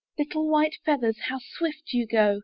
Little 0.17 0.49
white 0.49 0.77
feathers, 0.83 1.19
How 1.29 1.37
swift 1.37 1.93
you 1.93 2.07
go! 2.07 2.39